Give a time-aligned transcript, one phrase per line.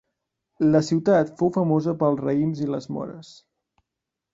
[0.75, 3.35] La ciutat fou famosa pels raïms i les mores.